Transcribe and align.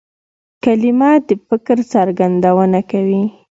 کلیمه 0.63 1.11
د 1.27 1.29
فکر 1.47 1.77
څرګندونه 1.93 2.79
کوي. 2.91 3.23